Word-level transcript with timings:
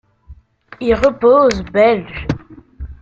Y 0.79 0.95
reposent 0.95 1.71
belges. 1.71 2.27